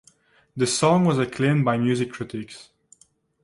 The 0.57 0.65
song 0.65 1.05
was 1.05 1.19
acclaimed 1.19 1.63
by 1.63 1.77
music 1.77 2.11
critics. 2.13 2.71